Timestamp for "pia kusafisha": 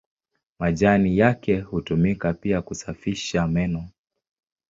2.33-3.47